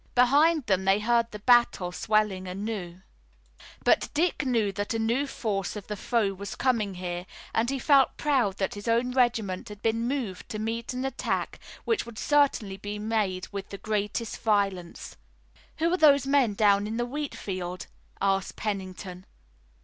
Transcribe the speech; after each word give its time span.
Behind 0.15 0.65
them 0.65 0.85
they 0.85 0.97
heard 0.97 1.29
the 1.29 1.37
battle 1.37 1.91
swelling 1.91 2.47
anew, 2.47 3.01
but 3.83 4.09
Dick 4.15 4.47
knew 4.47 4.71
that 4.71 4.95
a 4.95 4.97
new 4.97 5.27
force 5.27 5.75
of 5.75 5.85
the 5.85 5.95
foe 5.95 6.33
was 6.33 6.55
coming 6.55 6.95
here, 6.95 7.27
and 7.53 7.69
he 7.69 7.77
felt 7.77 8.17
proud 8.17 8.57
that 8.57 8.73
his 8.73 8.87
own 8.87 9.11
regiment 9.11 9.69
had 9.69 9.83
been 9.83 10.07
moved 10.07 10.49
to 10.49 10.57
meet 10.57 10.91
an 10.93 11.05
attack 11.05 11.59
which 11.85 12.03
would 12.07 12.17
certainly 12.17 12.77
be 12.77 12.97
made 12.97 13.47
with 13.51 13.69
the 13.69 13.77
greatest 13.77 14.41
violence. 14.41 15.17
"Who 15.77 15.93
are 15.93 15.97
those 15.97 16.25
men 16.25 16.55
down 16.55 16.87
in 16.87 16.97
the 16.97 17.05
wheat 17.05 17.35
field?" 17.35 17.85
asked 18.19 18.55
Pennington. 18.55 19.27